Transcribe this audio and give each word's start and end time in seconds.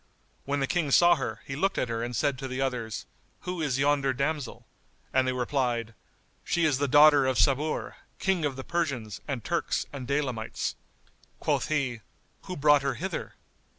When 0.45 0.61
the 0.61 0.65
King 0.65 0.89
saw 0.89 1.13
her, 1.13 1.41
he 1.45 1.55
looked 1.55 1.77
at 1.77 1.87
her 1.87 2.01
and 2.01 2.15
said 2.15 2.39
to 2.39 2.47
the 2.47 2.59
others, 2.59 3.05
"Who 3.41 3.61
is 3.61 3.77
yonder 3.77 4.13
damsel?"; 4.13 4.65
and 5.13 5.27
they 5.27 5.31
replied, 5.31 5.93
"She 6.43 6.65
is 6.65 6.79
the 6.79 6.87
daughter 6.87 7.27
of 7.27 7.37
Sabur, 7.37 7.97
King 8.17 8.43
of 8.43 8.55
the 8.55 8.63
Persians 8.63 9.21
and 9.27 9.43
Turks 9.43 9.85
and 9.93 10.07
Daylamites." 10.07 10.73
Quoth 11.39 11.67
he, 11.67 12.01
"Who 12.45 12.57
brought 12.57 12.81
her 12.81 12.95
hither?" 12.95 13.35